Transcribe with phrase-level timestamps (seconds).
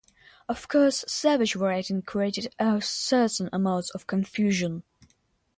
[0.49, 4.81] Of course, Savage writing created a certain amount of confusion.